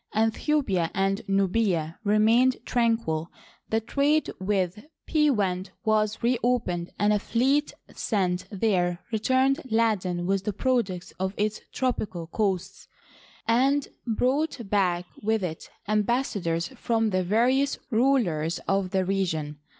[0.15, 3.31] Aethiopia and Nubia remained tranquil.
[3.69, 11.13] The trade with Pewent was reopened, a fleet sent there returned laden with the products
[11.19, 12.87] of its tropical coasts,
[13.47, 19.59] and brought back with it ambassadors from the various rulers of the region.